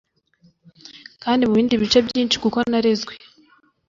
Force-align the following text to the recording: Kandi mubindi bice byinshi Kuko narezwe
Kandi 1.23 1.41
mubindi 1.47 1.81
bice 1.81 1.99
byinshi 2.07 2.35
Kuko 2.43 2.57
narezwe 2.69 3.13